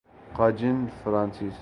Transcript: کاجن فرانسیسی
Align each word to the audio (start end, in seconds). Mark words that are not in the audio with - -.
کاجن 0.37 0.87
فرانسیسی 1.03 1.49